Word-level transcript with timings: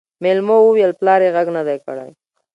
مېلمو 0.23 0.55
وويل 0.61 0.91
پلار 0.99 1.19
يې 1.25 1.29
غږ 1.35 1.47
نه 1.57 1.61
دی 1.67 1.77
کړی. 1.85 2.09